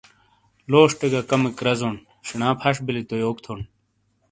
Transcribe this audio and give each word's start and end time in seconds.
لوشٹے 0.71 1.07
گہ 1.13 1.21
کمیک 1.29 1.57
رزونڈ 1.67 1.97
شینا 2.27 2.49
پھش 2.59 2.75
بیلی 2.85 3.03
تو 3.09 3.15
یوک 3.23 3.37
تھونڈ 3.43 3.63